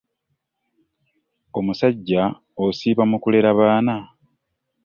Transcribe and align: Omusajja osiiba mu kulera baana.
Omusajja 1.57 2.21
osiiba 2.63 3.03
mu 3.11 3.17
kulera 3.23 3.51
baana. 3.59 3.95